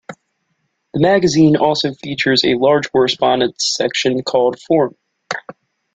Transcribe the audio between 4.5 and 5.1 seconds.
"Forum".